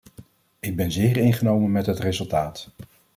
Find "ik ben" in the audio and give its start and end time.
0.59-0.91